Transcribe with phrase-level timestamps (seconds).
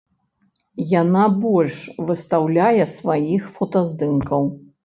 [1.01, 1.77] Яна больш
[2.09, 4.53] выстаўляе сваіх фотаздымкаў.